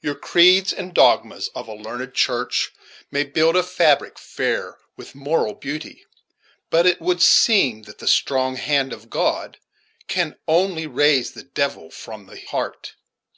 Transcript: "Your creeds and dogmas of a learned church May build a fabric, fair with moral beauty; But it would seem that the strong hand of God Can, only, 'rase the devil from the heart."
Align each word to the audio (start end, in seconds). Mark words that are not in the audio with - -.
"Your 0.00 0.14
creeds 0.14 0.72
and 0.72 0.94
dogmas 0.94 1.48
of 1.54 1.68
a 1.68 1.74
learned 1.74 2.14
church 2.14 2.72
May 3.10 3.22
build 3.24 3.54
a 3.54 3.62
fabric, 3.62 4.18
fair 4.18 4.78
with 4.96 5.14
moral 5.14 5.52
beauty; 5.52 6.06
But 6.70 6.86
it 6.86 7.02
would 7.02 7.20
seem 7.20 7.82
that 7.82 7.98
the 7.98 8.08
strong 8.08 8.56
hand 8.56 8.94
of 8.94 9.10
God 9.10 9.58
Can, 10.06 10.36
only, 10.48 10.86
'rase 10.86 11.32
the 11.32 11.42
devil 11.44 11.90
from 11.90 12.24
the 12.24 12.40
heart." 12.40 12.94